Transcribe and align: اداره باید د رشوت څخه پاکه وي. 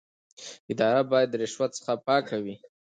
اداره 0.71 1.01
باید 1.11 1.29
د 1.31 1.35
رشوت 1.43 1.71
څخه 1.77 1.93
پاکه 2.07 2.37
وي. 2.43 2.55